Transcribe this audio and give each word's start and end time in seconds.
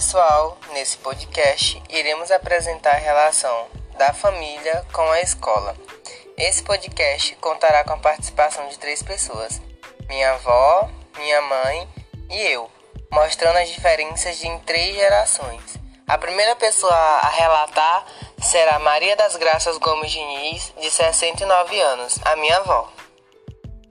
pessoal, 0.00 0.56
nesse 0.72 0.96
podcast 0.96 1.82
iremos 1.90 2.30
apresentar 2.30 2.92
a 2.92 2.98
relação 2.98 3.66
da 3.98 4.14
família 4.14 4.82
com 4.94 5.02
a 5.02 5.20
escola. 5.20 5.76
Esse 6.38 6.62
podcast 6.62 7.36
contará 7.36 7.84
com 7.84 7.92
a 7.92 7.98
participação 7.98 8.66
de 8.68 8.78
três 8.78 9.02
pessoas: 9.02 9.60
minha 10.08 10.32
avó, 10.32 10.88
minha 11.18 11.42
mãe 11.42 11.86
e 12.30 12.46
eu, 12.46 12.70
mostrando 13.12 13.58
as 13.58 13.68
diferenças 13.68 14.42
em 14.42 14.58
três 14.60 14.96
gerações. 14.96 15.76
A 16.08 16.16
primeira 16.16 16.56
pessoa 16.56 16.94
a 16.94 17.28
relatar 17.28 18.06
será 18.40 18.78
Maria 18.78 19.14
das 19.16 19.36
Graças 19.36 19.76
Gomes 19.76 20.10
Diniz, 20.10 20.72
de 20.80 20.90
69 20.90 21.78
anos, 21.78 22.18
a 22.24 22.36
minha 22.36 22.56
avó. 22.56 22.90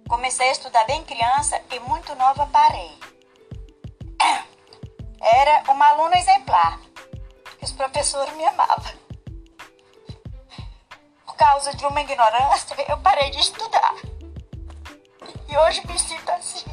Comecei 0.09 0.49
a 0.49 0.53
estudar 0.53 0.85
bem 0.85 1.03
criança 1.03 1.61
e 1.71 1.79
muito 1.81 2.15
nova 2.15 2.47
parei. 2.47 3.08
Era 5.31 5.63
uma 5.71 5.87
aluna 5.89 6.17
exemplar. 6.17 6.79
Os 7.61 7.71
professores 7.71 8.33
me 8.35 8.45
amavam. 8.45 8.93
Por 11.23 11.35
causa 11.35 11.71
de 11.75 11.85
uma 11.85 12.01
ignorância, 12.01 12.75
eu 12.87 12.97
parei 12.97 13.29
de 13.29 13.39
estudar. 13.39 13.93
E 15.47 15.55
hoje 15.55 15.85
me 15.85 15.99
sinto 15.99 16.31
assim. 16.31 16.65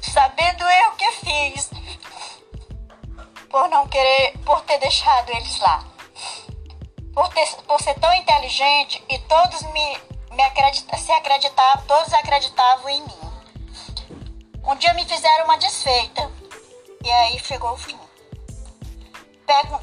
Sabendo 0.00 0.64
eu 0.64 0.92
que 0.92 1.12
fiz. 1.12 1.70
Por 3.48 3.68
não 3.68 3.86
querer, 3.86 4.36
por 4.38 4.60
ter 4.62 4.78
deixado 4.78 5.30
eles 5.30 5.60
lá. 5.60 5.84
Por, 7.14 7.28
ter, 7.28 7.46
por 7.68 7.80
ser 7.80 7.94
tão 8.00 8.12
inteligente 8.14 9.04
e 9.08 9.18
todos 9.20 9.62
me, 9.62 9.98
me 10.32 10.42
acredita, 10.42 10.96
se 10.96 11.12
acreditavam, 11.12 11.84
todos 11.86 12.12
acreditavam 12.14 12.88
em 12.88 13.02
mim. 13.02 13.20
Um 14.64 14.74
dia 14.74 14.92
me 14.94 15.04
fizeram 15.04 15.44
uma 15.44 15.58
desfeita 15.58 16.31
e 17.04 17.10
aí 17.10 17.38
chegou 17.40 17.72
o 17.72 17.76
fim. 17.76 17.98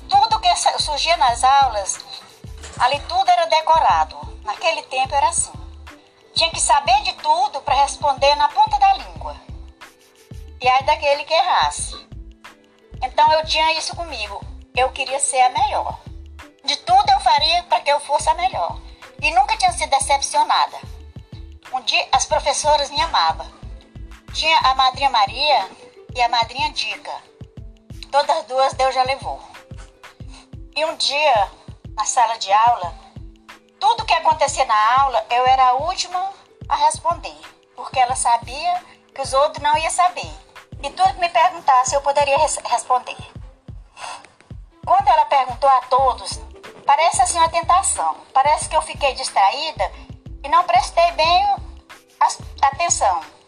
Tudo 0.09 0.39
que 0.39 0.55
surgia 0.79 1.15
nas 1.17 1.43
aulas, 1.43 1.99
ali 2.79 2.99
tudo 3.01 3.29
era 3.29 3.45
decorado. 3.45 4.17
Naquele 4.43 4.81
tempo 4.83 5.13
era 5.13 5.27
assim. 5.29 5.51
Tinha 6.33 6.49
que 6.49 6.61
saber 6.61 7.01
de 7.03 7.13
tudo 7.13 7.61
para 7.61 7.81
responder 7.81 8.33
na 8.35 8.47
ponta 8.49 8.79
da 8.79 8.93
língua. 8.93 9.35
E 10.61 10.67
aí 10.67 10.83
daquele 10.83 11.23
que 11.23 11.33
errasse. 11.33 12.07
Então 13.01 13.31
eu 13.33 13.45
tinha 13.45 13.77
isso 13.77 13.95
comigo. 13.95 14.41
Eu 14.75 14.89
queria 14.91 15.19
ser 15.19 15.41
a 15.41 15.49
melhor. 15.49 15.99
De 16.63 16.77
tudo 16.77 17.11
eu 17.11 17.19
faria 17.19 17.63
para 17.63 17.81
que 17.81 17.91
eu 17.91 17.99
fosse 17.99 18.29
a 18.29 18.33
melhor. 18.33 18.79
E 19.21 19.31
nunca 19.31 19.57
tinha 19.57 19.71
sido 19.73 19.89
decepcionada. 19.89 20.77
Um 21.73 21.81
dia 21.81 22.07
as 22.11 22.25
professoras 22.25 22.89
me 22.89 23.01
amavam. 23.01 23.45
Tinha 24.33 24.57
a 24.59 24.75
madrinha 24.75 25.09
Maria 25.09 25.69
e 26.15 26.21
a 26.21 26.29
madrinha 26.29 26.71
Dica. 26.71 27.11
Todas 28.11 28.45
duas 28.45 28.73
Deus 28.73 28.93
já 28.93 29.03
levou. 29.03 29.39
E 30.75 30.85
um 30.85 30.95
dia, 30.95 31.51
na 31.95 32.05
sala 32.05 32.37
de 32.37 32.51
aula, 32.51 32.93
tudo 33.79 34.05
que 34.05 34.13
acontecia 34.13 34.65
na 34.65 35.01
aula, 35.01 35.25
eu 35.29 35.45
era 35.45 35.69
a 35.69 35.73
última 35.73 36.31
a 36.67 36.75
responder, 36.75 37.37
porque 37.75 37.99
ela 37.99 38.15
sabia 38.15 38.83
que 39.13 39.21
os 39.21 39.33
outros 39.33 39.61
não 39.63 39.77
iam 39.77 39.91
saber. 39.91 40.31
E 40.81 40.89
tudo 40.91 41.13
que 41.13 41.19
me 41.19 41.29
perguntasse, 41.29 41.95
eu 41.95 42.01
poderia 42.01 42.37
res 42.37 42.57
responder. 42.65 43.17
Quando 44.85 45.07
ela 45.07 45.25
perguntou 45.25 45.69
a 45.69 45.81
todos, 45.81 46.39
parece 46.85 47.21
assim 47.21 47.37
uma 47.37 47.49
tentação. 47.49 48.15
Parece 48.33 48.69
que 48.69 48.75
eu 48.75 48.81
fiquei 48.81 49.13
distraída 49.13 49.91
e 50.43 50.49
não 50.49 50.63
prestei 50.63 51.11
bem 51.11 51.55
atenção. 52.61 53.38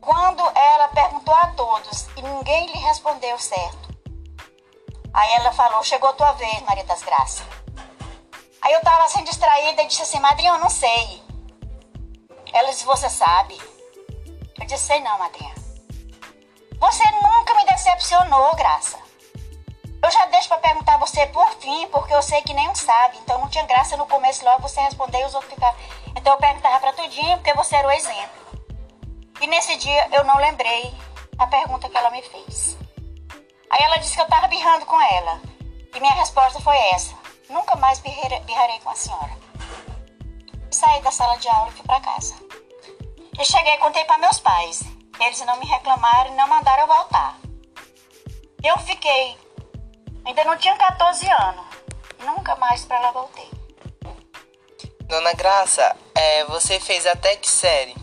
Quando 0.00 0.42
ela 0.56 0.88
perguntou 0.88 1.34
a 1.34 1.48
todos 1.48 2.06
e 2.16 2.22
ninguém 2.22 2.66
lhe 2.66 2.78
respondeu 2.78 3.38
certo. 3.38 3.90
Aí 5.12 5.32
ela 5.34 5.52
falou: 5.52 5.82
Chegou 5.82 6.12
tua 6.14 6.32
vez, 6.32 6.62
Maria 6.62 6.84
das 6.84 7.02
Graças. 7.02 7.46
Aí 8.62 8.72
eu 8.72 8.80
tava 8.80 9.04
assim 9.04 9.22
distraída 9.24 9.82
e 9.82 9.86
disse 9.86 10.02
assim: 10.02 10.20
Madrinha, 10.20 10.52
eu 10.52 10.58
não 10.58 10.70
sei. 10.70 11.22
Ela 12.52 12.70
disse: 12.70 12.84
Você 12.84 13.10
sabe? 13.10 13.60
Eu 14.58 14.66
disse: 14.66 14.84
Sei 14.84 15.00
não, 15.00 15.18
madrinha. 15.18 15.54
Você 16.78 17.04
nunca 17.10 17.54
me 17.54 17.66
decepcionou, 17.66 18.56
Graça. 18.56 18.98
Eu 20.02 20.10
já 20.10 20.24
deixo 20.26 20.48
para 20.48 20.58
perguntar 20.58 20.96
você 20.96 21.26
por 21.26 21.46
fim, 21.56 21.86
porque 21.88 22.14
eu 22.14 22.22
sei 22.22 22.40
que 22.40 22.54
nenhum 22.54 22.74
sabe. 22.74 23.18
Então 23.18 23.38
não 23.38 23.50
tinha 23.50 23.66
graça 23.66 23.98
no 23.98 24.06
começo 24.06 24.42
logo 24.44 24.62
você 24.62 24.80
responder 24.80 25.20
e 25.20 25.26
os 25.26 25.34
outros 25.34 25.52
ficavam. 25.52 25.78
Então 26.16 26.32
eu 26.32 26.38
perguntava 26.38 26.80
para 26.80 26.94
tudinho, 26.94 27.36
porque 27.36 27.52
você 27.52 27.76
era 27.76 27.86
o 27.86 27.90
exemplo. 27.90 28.49
E 29.40 29.46
nesse 29.46 29.76
dia 29.76 30.08
eu 30.12 30.24
não 30.24 30.36
lembrei 30.36 30.94
a 31.38 31.46
pergunta 31.46 31.88
que 31.88 31.96
ela 31.96 32.10
me 32.10 32.22
fez. 32.22 32.76
Aí 33.70 33.82
ela 33.82 33.96
disse 33.96 34.14
que 34.14 34.20
eu 34.20 34.24
estava 34.24 34.48
birrando 34.48 34.84
com 34.84 35.00
ela. 35.00 35.40
E 35.94 36.00
minha 36.00 36.12
resposta 36.14 36.60
foi 36.60 36.76
essa: 36.92 37.14
nunca 37.48 37.74
mais 37.76 38.00
birrarei 38.00 38.80
com 38.80 38.90
a 38.90 38.94
senhora. 38.94 39.38
Saí 40.70 41.00
da 41.02 41.10
sala 41.10 41.36
de 41.38 41.48
aula 41.48 41.70
e 41.70 41.72
fui 41.72 41.86
para 41.86 42.00
casa. 42.00 42.34
E 43.38 43.44
cheguei 43.44 43.74
e 43.74 43.78
contei 43.78 44.04
para 44.04 44.18
meus 44.18 44.38
pais. 44.38 44.82
Eles 45.18 45.40
não 45.40 45.56
me 45.56 45.66
reclamaram 45.66 46.32
e 46.32 46.36
não 46.36 46.46
mandaram 46.46 46.82
eu 46.82 46.86
voltar. 46.86 47.38
Eu 48.62 48.78
fiquei. 48.78 49.38
Ainda 50.24 50.44
não 50.44 50.56
tinha 50.58 50.76
14 50.76 51.26
anos. 51.26 51.66
Nunca 52.20 52.54
mais 52.56 52.84
para 52.84 53.00
lá 53.00 53.10
voltei. 53.10 53.50
Dona 55.04 55.32
Graça, 55.32 55.96
é, 56.14 56.44
você 56.44 56.78
fez 56.78 57.06
até 57.06 57.36
que 57.36 57.48
série? 57.48 57.94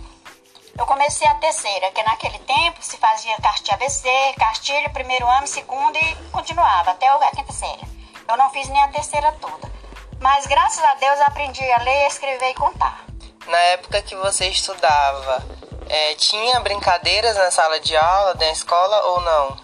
Eu 0.76 0.86
comecei 0.86 1.28
a 1.28 1.36
terceira, 1.36 1.92
que 1.92 2.04
naquele 2.04 2.40
tempo 2.40 2.82
se 2.82 2.98
fazia 2.98 3.36
cartilha 3.38 3.76
ABC, 3.76 4.10
cartilha, 4.38 4.90
primeiro 4.90 5.28
ano, 5.28 5.48
segundo 5.48 5.96
e 5.96 6.16
continuava 6.32 6.92
até 6.92 7.08
a 7.08 7.32
quinta 7.32 7.54
série. 7.54 7.88
Eu 8.28 8.38
não 8.38 8.50
fiz 8.50 8.68
nem 8.70 8.82
a 8.82 8.88
terceira 8.90 9.32
toda. 9.34 9.72
Mas 10.20 10.46
graças 10.48 10.84
a 10.84 10.96
Deus 10.96 11.20
aprendi 11.22 11.64
a 11.72 11.82
ler, 11.84 12.08
escrever 12.08 12.50
e 12.50 12.54
contar. 12.56 13.06
Na 13.46 13.58
época 13.58 14.02
que 14.02 14.16
você 14.16 14.48
estudava, 14.50 15.44
é, 15.88 16.16
tinha 16.16 16.60
brincadeiras 16.60 17.38
na 17.38 17.50
sala 17.50 17.80
de 17.80 17.96
aula 17.96 18.36
da 18.36 18.50
escola 18.52 19.06
ou 19.06 19.22
não? 19.22 19.58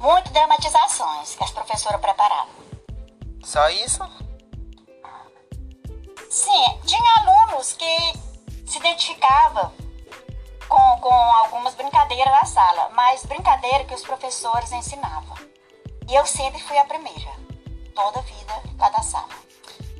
Muitas 0.00 0.32
dramatizações 0.32 1.34
que 1.34 1.44
as 1.44 1.50
professoras 1.50 2.00
preparavam. 2.00 2.48
Só 3.42 3.68
isso? 3.70 4.00
Sim, 6.30 6.80
tinha 6.84 7.14
alunos 7.18 7.72
que 7.72 8.12
se 8.66 8.78
identificavam 8.78 9.72
com, 10.68 11.00
com 11.00 11.14
algumas 11.14 11.74
brincadeiras 11.74 12.32
na 12.32 12.44
sala, 12.44 12.90
mas 12.90 13.24
brincadeira 13.24 13.84
que 13.84 13.94
os 13.94 14.02
professores 14.02 14.70
ensinavam. 14.72 15.36
E 16.08 16.14
eu 16.14 16.26
sempre 16.26 16.62
fui 16.62 16.78
a 16.78 16.84
primeira, 16.84 17.32
toda 17.94 18.18
a 18.18 18.22
vida 18.22 18.62
lá 18.78 18.88
da 18.90 19.02
sala. 19.02 19.28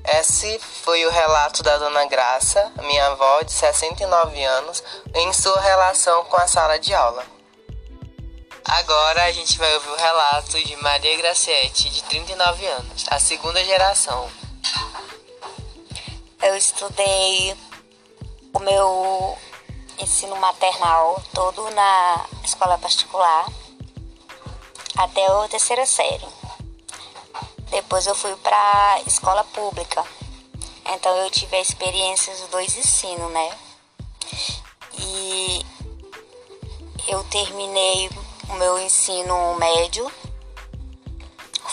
Esse 0.04 0.58
foi 0.58 1.04
o 1.04 1.10
relato 1.10 1.62
da 1.62 1.76
Dona 1.76 2.06
Graça, 2.06 2.72
minha 2.82 3.06
avó 3.08 3.42
de 3.42 3.52
69 3.52 4.42
anos, 4.42 4.82
em 5.14 5.32
sua 5.32 5.60
relação 5.60 6.24
com 6.24 6.36
a 6.36 6.46
sala 6.46 6.78
de 6.78 6.94
aula. 6.94 7.24
Agora 8.64 9.24
a 9.24 9.32
gente 9.32 9.58
vai 9.58 9.74
ouvir 9.74 9.90
o 9.90 9.96
relato 9.96 10.62
de 10.62 10.76
Maria 10.76 11.16
Graciete, 11.16 11.90
de 11.90 12.02
39 12.04 12.66
anos, 12.66 13.06
a 13.08 13.18
segunda 13.18 13.62
geração. 13.64 14.30
Eu 16.42 16.56
estudei 16.56 17.56
o 18.54 18.60
meu 18.60 19.38
ensino 20.00 20.36
maternal 20.36 21.22
todo 21.34 21.68
na 21.70 22.26
escola 22.44 22.78
particular 22.78 23.46
até 24.96 25.26
a 25.26 25.48
terceira 25.48 25.86
série. 25.86 26.26
Depois 27.70 28.06
eu 28.06 28.14
fui 28.14 28.34
para 28.36 29.00
escola 29.06 29.44
pública. 29.44 30.04
Então 30.86 31.14
eu 31.16 31.30
tive 31.30 31.56
a 31.56 31.60
experiência 31.60 32.34
dos 32.34 32.48
dois 32.48 32.76
ensinos, 32.76 33.30
né? 33.30 33.58
E 34.98 35.64
eu 37.06 37.22
terminei 37.24 38.10
o 38.48 38.54
meu 38.54 38.78
ensino 38.78 39.54
médio, 39.56 40.10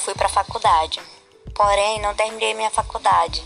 fui 0.03 0.13
para 0.13 0.27
a 0.27 0.29
faculdade. 0.29 1.01
Porém, 1.53 2.01
não 2.01 2.13
terminei 2.13 2.53
minha 2.53 2.69
faculdade 2.69 3.43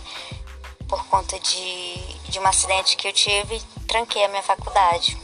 por 0.87 1.05
conta 1.05 1.39
de, 1.39 1.95
de 2.29 2.39
um 2.39 2.47
acidente 2.47 2.97
que 2.97 3.07
eu 3.07 3.13
tive 3.13 3.61
tranquei 3.89 4.23
a 4.23 4.27
minha 4.27 4.43
faculdade. 4.43 5.17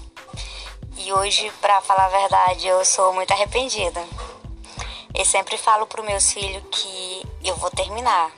E 0.97 1.13
hoje, 1.13 1.51
para 1.62 1.79
falar 1.81 2.06
a 2.06 2.09
verdade, 2.09 2.67
eu 2.67 2.83
sou 2.83 3.13
muito 3.13 3.31
arrependida. 3.31 4.03
Eu 5.13 5.23
sempre 5.23 5.56
falo 5.56 5.85
para 5.85 6.01
meus 6.01 6.33
filhos 6.33 6.63
que 6.71 7.23
eu 7.44 7.56
vou 7.57 7.69
terminar, 7.69 8.31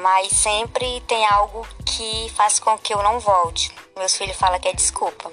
mas 0.00 0.28
sempre 0.32 1.00
tem 1.08 1.26
algo 1.26 1.66
que 1.84 2.30
faz 2.36 2.60
com 2.60 2.78
que 2.78 2.94
eu 2.94 3.02
não 3.02 3.18
volte. 3.18 3.74
Meus 3.96 4.16
filhos 4.16 4.36
falam 4.36 4.60
que 4.60 4.68
é 4.68 4.72
desculpa, 4.72 5.30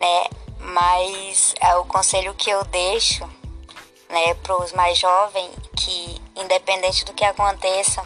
né? 0.00 0.24
Mas 0.60 1.54
é 1.60 1.74
o 1.76 1.84
conselho 1.84 2.34
que 2.34 2.48
eu 2.48 2.62
deixo, 2.64 3.28
né, 4.08 4.32
para 4.34 4.56
os 4.62 4.72
mais 4.72 4.96
jovens 4.96 5.50
que, 5.76 6.22
independente 6.36 7.04
do 7.04 7.12
que 7.12 7.24
aconteça, 7.24 8.02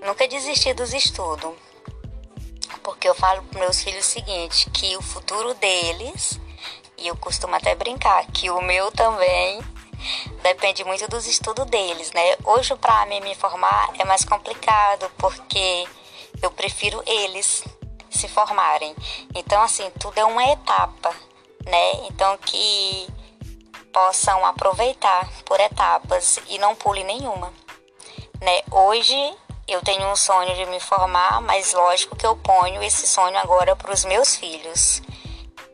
nunca 0.00 0.28
desistir 0.28 0.74
dos 0.74 0.94
estudos 0.94 1.67
porque 2.88 3.06
eu 3.06 3.14
falo 3.14 3.42
para 3.42 3.60
meus 3.60 3.82
filhos 3.82 4.06
o 4.06 4.08
seguinte, 4.08 4.70
que 4.70 4.96
o 4.96 5.02
futuro 5.02 5.52
deles, 5.52 6.40
e 6.96 7.06
eu 7.06 7.14
costumo 7.18 7.54
até 7.54 7.74
brincar, 7.74 8.24
que 8.28 8.48
o 8.48 8.62
meu 8.62 8.90
também 8.90 9.60
depende 10.42 10.82
muito 10.84 11.06
dos 11.06 11.26
estudos 11.26 11.66
deles, 11.66 12.10
né? 12.12 12.22
Hoje 12.46 12.74
para 12.76 13.04
mim 13.04 13.20
me 13.20 13.34
formar 13.34 13.90
é 13.98 14.06
mais 14.06 14.24
complicado 14.24 15.10
porque 15.18 15.86
eu 16.40 16.50
prefiro 16.50 17.02
eles 17.06 17.62
se 18.08 18.26
formarem. 18.26 18.96
Então 19.34 19.60
assim, 19.60 19.90
tudo 20.00 20.16
é 20.16 20.24
uma 20.24 20.50
etapa, 20.50 21.14
né? 21.66 21.92
Então 22.08 22.38
que 22.38 23.06
possam 23.92 24.46
aproveitar 24.46 25.28
por 25.44 25.60
etapas 25.60 26.40
e 26.48 26.58
não 26.58 26.74
pule 26.74 27.04
nenhuma, 27.04 27.52
né? 28.40 28.62
Hoje 28.70 29.36
eu 29.68 29.82
tenho 29.82 30.10
um 30.10 30.16
sonho 30.16 30.54
de 30.54 30.64
me 30.66 30.80
formar, 30.80 31.42
mas 31.42 31.74
lógico 31.74 32.16
que 32.16 32.26
eu 32.26 32.34
ponho 32.36 32.82
esse 32.82 33.06
sonho 33.06 33.36
agora 33.36 33.76
para 33.76 33.92
os 33.92 34.02
meus 34.06 34.34
filhos, 34.34 35.02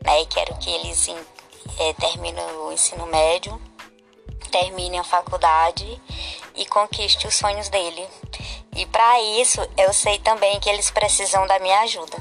né? 0.03 0.21
E 0.21 0.25
quero 0.25 0.53
que 0.57 0.69
eles 0.69 1.07
é, 1.79 1.93
terminem 1.93 2.45
o 2.57 2.73
ensino 2.73 3.05
médio, 3.05 3.59
terminem 4.51 4.99
a 4.99 5.03
faculdade 5.03 6.01
e 6.55 6.65
conquistem 6.65 7.27
os 7.29 7.35
sonhos 7.35 7.69
dele. 7.69 8.05
E 8.75 8.85
para 8.85 9.21
isso, 9.21 9.61
eu 9.77 9.93
sei 9.93 10.19
também 10.19 10.59
que 10.59 10.69
eles 10.69 10.91
precisam 10.91 11.47
da 11.47 11.57
minha 11.59 11.79
ajuda. 11.79 12.17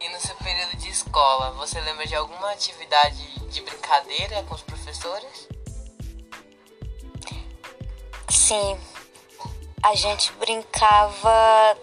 E 0.00 0.08
no 0.08 0.20
seu 0.20 0.36
período 0.36 0.76
de 0.76 0.88
escola, 0.88 1.50
você 1.52 1.80
lembra 1.80 2.06
de 2.06 2.14
alguma 2.14 2.52
atividade 2.52 3.48
de 3.48 3.60
brincadeira 3.62 4.44
com 4.44 4.54
os 4.54 4.62
professores? 4.62 5.48
Sim, 8.28 8.78
a 9.82 9.94
gente 9.94 10.32
brincava. 10.34 11.76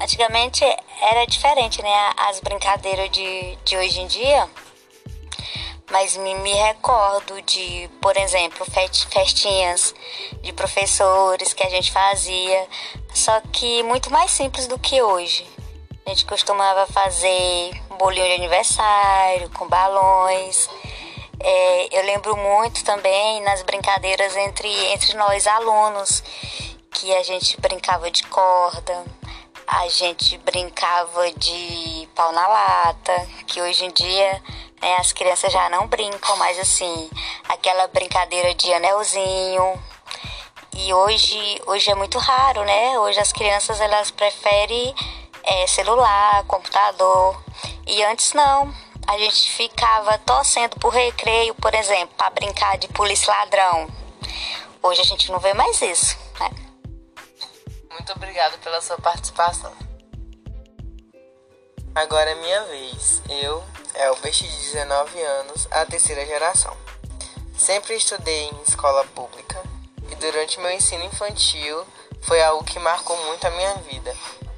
Antigamente 0.00 0.64
era 1.00 1.24
diferente, 1.26 1.80
né? 1.80 2.12
As 2.16 2.40
brincadeiras 2.40 3.10
de, 3.10 3.56
de 3.64 3.76
hoje 3.76 4.00
em 4.00 4.06
dia. 4.06 4.48
Mas 5.90 6.16
me, 6.16 6.34
me 6.36 6.52
recordo 6.52 7.40
de, 7.42 7.88
por 8.00 8.16
exemplo, 8.16 8.66
festinhas 9.10 9.94
de 10.42 10.52
professores 10.52 11.52
que 11.52 11.62
a 11.62 11.68
gente 11.68 11.92
fazia, 11.92 12.66
só 13.12 13.40
que 13.52 13.82
muito 13.82 14.10
mais 14.10 14.30
simples 14.30 14.66
do 14.66 14.78
que 14.78 15.00
hoje. 15.00 15.46
A 16.04 16.08
gente 16.10 16.24
costumava 16.24 16.86
fazer 16.86 17.70
bolinho 17.98 18.26
de 18.26 18.34
aniversário 18.34 19.48
com 19.50 19.68
balões. 19.68 20.68
É, 21.38 21.98
eu 21.98 22.04
lembro 22.06 22.36
muito 22.36 22.82
também 22.82 23.42
nas 23.42 23.62
brincadeiras 23.62 24.34
entre, 24.36 24.68
entre 24.86 25.14
nós 25.14 25.46
alunos 25.46 26.22
que 26.94 27.12
a 27.12 27.22
gente 27.24 27.60
brincava 27.60 28.08
de 28.10 28.22
corda, 28.24 29.04
a 29.66 29.88
gente 29.88 30.38
brincava 30.38 31.30
de 31.32 32.08
pau 32.14 32.32
na 32.32 32.46
lata, 32.46 33.28
que 33.46 33.60
hoje 33.60 33.84
em 33.84 33.90
dia 33.90 34.42
né, 34.80 34.96
as 34.98 35.12
crianças 35.12 35.52
já 35.52 35.68
não 35.68 35.88
brincam, 35.88 36.36
mas 36.36 36.58
assim, 36.58 37.10
aquela 37.48 37.88
brincadeira 37.88 38.54
de 38.54 38.72
anelzinho. 38.72 39.82
E 40.76 40.94
hoje, 40.94 41.60
hoje 41.66 41.90
é 41.90 41.94
muito 41.94 42.18
raro, 42.18 42.64
né? 42.64 42.98
Hoje 42.98 43.18
as 43.18 43.32
crianças 43.32 43.80
elas 43.80 44.10
preferem 44.10 44.94
é, 45.42 45.66
celular, 45.66 46.44
computador. 46.44 47.42
E 47.86 48.02
antes 48.04 48.32
não. 48.32 48.72
A 49.06 49.18
gente 49.18 49.50
ficava 49.50 50.16
torcendo 50.18 50.78
por 50.80 50.92
recreio, 50.92 51.54
por 51.56 51.74
exemplo, 51.74 52.14
para 52.16 52.30
brincar 52.30 52.78
de 52.78 52.88
polícia 52.88 53.32
ladrão. 53.32 53.88
Hoje 54.82 55.00
a 55.00 55.04
gente 55.04 55.30
não 55.30 55.38
vê 55.38 55.52
mais 55.54 55.80
isso, 55.82 56.16
né? 56.40 56.63
Muito 58.04 58.16
obrigado 58.16 58.58
pela 58.58 58.82
sua 58.82 58.98
participação. 58.98 59.72
Agora 61.94 62.32
é 62.32 62.34
minha 62.34 62.62
vez. 62.64 63.22
Eu, 63.30 63.64
Elbert, 63.94 64.34
de 64.34 64.46
19 64.46 65.22
anos, 65.22 65.66
a 65.70 65.86
terceira 65.86 66.26
geração. 66.26 66.76
Sempre 67.56 67.94
estudei 67.94 68.50
em 68.50 68.62
escola 68.68 69.06
pública 69.06 69.58
e 70.10 70.14
durante 70.16 70.60
meu 70.60 70.70
ensino 70.70 71.02
infantil 71.02 71.82
foi 72.20 72.42
algo 72.42 72.62
que 72.62 72.78
marcou 72.78 73.16
muito 73.24 73.46
a 73.46 73.50
minha 73.52 73.74
vida, 73.76 74.14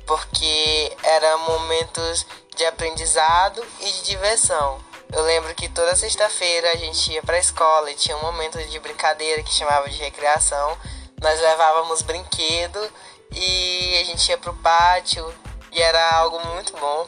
porque 0.09 0.97
eram 1.05 1.39
momentos 1.47 2.27
de 2.57 2.67
aprendizado 2.67 3.65
e 3.79 3.85
de 3.85 4.03
diversão. 4.07 4.81
Eu 5.13 5.23
lembro 5.23 5.55
que 5.55 5.69
toda 5.69 5.95
sexta-feira 5.95 6.73
a 6.73 6.77
gente 6.77 7.13
ia 7.13 7.23
para 7.23 7.37
a 7.37 7.39
escola 7.39 7.93
e 7.93 7.95
tinha 7.95 8.17
um 8.17 8.23
momento 8.23 8.59
de 8.59 8.81
brincadeira 8.81 9.41
que 9.45 9.55
chamava 9.55 9.89
de 9.89 9.99
recreação. 9.99 10.77
Nós 11.23 11.41
levávamos 11.41 12.03
brinquedo 12.03 12.93
e 13.31 13.99
a 14.01 14.05
gente 14.05 14.29
ia 14.29 14.39
pro 14.39 14.55
pátio 14.55 15.33
e 15.73 15.81
era 15.81 16.17
algo 16.17 16.39
muito 16.47 16.73
bom. 16.77 17.07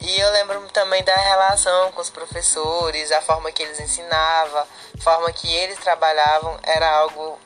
E 0.00 0.20
eu 0.20 0.30
lembro 0.32 0.60
também 0.72 1.02
da 1.02 1.14
relação 1.14 1.92
com 1.92 2.00
os 2.00 2.10
professores, 2.10 3.10
a 3.12 3.20
forma 3.20 3.50
que 3.50 3.62
eles 3.62 3.80
ensinavam, 3.80 4.60
a 4.60 5.02
forma 5.02 5.32
que 5.32 5.52
eles 5.52 5.78
trabalhavam, 5.78 6.58
era 6.62 6.88
algo 6.90 7.38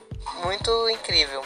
muito 0.45 0.89
incrível. 0.91 1.43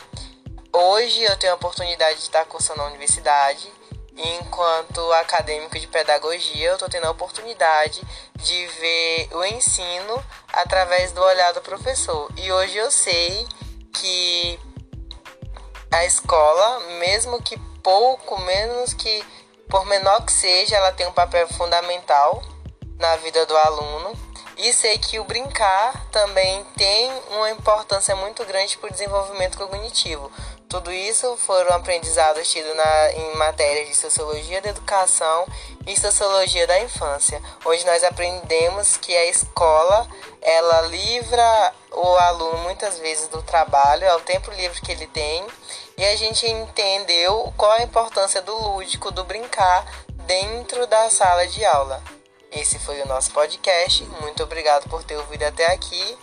Hoje 0.72 1.22
eu 1.22 1.36
tenho 1.38 1.52
a 1.52 1.56
oportunidade 1.56 2.16
de 2.16 2.22
estar 2.22 2.44
cursando 2.44 2.80
na 2.82 2.88
universidade 2.88 3.72
e 4.16 4.28
enquanto 4.36 5.12
acadêmico 5.12 5.78
de 5.78 5.86
pedagogia, 5.86 6.68
eu 6.68 6.74
estou 6.74 6.88
tendo 6.88 7.06
a 7.06 7.10
oportunidade 7.10 8.02
de 8.36 8.66
ver 8.66 9.28
o 9.32 9.44
ensino 9.44 10.24
através 10.52 11.12
do 11.12 11.22
olhar 11.22 11.52
do 11.52 11.60
professor. 11.60 12.30
E 12.36 12.50
hoje 12.50 12.78
eu 12.78 12.90
sei 12.90 13.46
que 13.92 14.58
a 15.96 16.04
escola, 16.04 16.80
mesmo 16.98 17.40
que 17.42 17.58
pouco, 17.82 18.38
menos 18.40 18.92
que 18.92 19.24
por 19.68 19.84
menor 19.86 20.24
que 20.24 20.32
seja, 20.32 20.76
ela 20.76 20.92
tem 20.92 21.06
um 21.06 21.12
papel 21.12 21.48
fundamental 21.48 22.42
na 22.98 23.16
vida 23.16 23.44
do 23.46 23.56
aluno. 23.56 24.12
E 24.58 24.72
sei 24.72 24.96
que 24.96 25.18
o 25.18 25.24
brincar 25.24 26.06
também 26.10 26.64
tem 26.76 27.12
uma 27.30 27.50
importância 27.50 28.16
muito 28.16 28.44
grande 28.44 28.78
para 28.78 28.88
o 28.88 28.92
desenvolvimento 28.92 29.58
cognitivo. 29.58 30.30
Tudo 30.68 30.90
isso 30.90 31.36
foram 31.36 31.74
aprendizados 31.74 32.50
tidos 32.50 32.74
na, 32.74 33.12
em 33.12 33.36
matérias 33.36 33.88
de 33.88 33.94
Sociologia 33.94 34.60
da 34.62 34.70
Educação 34.70 35.46
e 35.86 35.98
Sociologia 35.98 36.66
da 36.66 36.80
Infância, 36.80 37.40
onde 37.64 37.84
nós 37.84 38.02
aprendemos 38.02 38.96
que 38.96 39.14
a 39.16 39.26
escola 39.26 40.08
ela 40.40 40.82
livra 40.82 41.74
o 41.92 42.16
aluno 42.16 42.58
muitas 42.58 42.98
vezes 42.98 43.28
do 43.28 43.42
trabalho, 43.42 44.10
ao 44.10 44.20
tempo 44.20 44.50
livre 44.50 44.80
que 44.80 44.90
ele 44.90 45.06
tem, 45.06 45.46
e 45.96 46.04
a 46.04 46.16
gente 46.16 46.46
entendeu 46.46 47.52
qual 47.56 47.72
a 47.72 47.82
importância 47.82 48.42
do 48.42 48.54
lúdico, 48.54 49.10
do 49.10 49.24
brincar 49.24 49.84
dentro 50.26 50.86
da 50.86 51.08
sala 51.10 51.46
de 51.46 51.64
aula. 51.64 52.02
Esse 52.52 52.78
foi 52.78 53.00
o 53.02 53.06
nosso 53.06 53.30
podcast. 53.32 54.04
Muito 54.20 54.42
obrigado 54.42 54.88
por 54.88 55.02
ter 55.02 55.16
ouvido 55.16 55.42
até 55.44 55.72
aqui 55.72 56.16